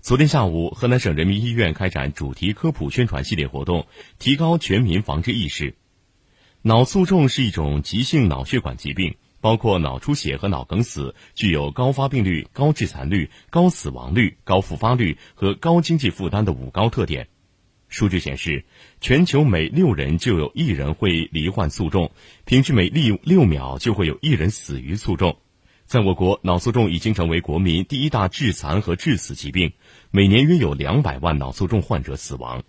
[0.00, 3.86] 昨天下午，河南省人民医院开展主题科普宣传系列活动，
[4.20, 5.74] 提高全民防治意识。
[6.62, 17.28] 脑卒中是一种急性脑血管疾病，包括脑出血和脑梗死，具有高发病率、高致残率、高死亡率、高复发率和高经济负担的五高特点。
[17.88, 18.64] 数据显示，
[19.00, 22.12] 全球每六人就有一人会罹患卒中，
[22.44, 25.38] 平均每六六秒就会有一人死于卒中。
[25.88, 29.72] 在我国，脑卒中已经成为国民第一大致残和致死疾病，
[30.10, 32.62] 每年约有两百万脑卒中患者死亡。